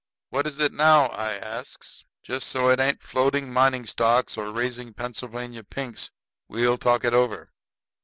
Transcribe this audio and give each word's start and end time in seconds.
"What 0.31 0.47
is 0.47 0.57
it 0.57 0.73
now?" 0.73 1.09
I 1.09 1.33
asks. 1.33 2.05
"Just 2.23 2.47
so 2.47 2.69
it 2.69 2.79
ain't 2.79 3.03
floating 3.03 3.53
mining 3.53 3.85
stocks 3.85 4.35
or 4.35 4.51
raising 4.51 4.95
Pennsylvania 4.95 5.63
pinks, 5.63 6.09
we'll 6.47 6.79
talk 6.79 7.05
it 7.05 7.13
over." 7.13 7.51